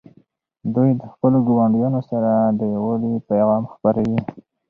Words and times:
دوی 0.75 0.89
د 1.01 1.03
خپلو 1.11 1.37
ګاونډیانو 1.47 2.01
سره 2.09 2.31
د 2.59 2.61
یووالي 2.75 3.13
پیغام 3.29 3.63
خپروي. 3.73 4.19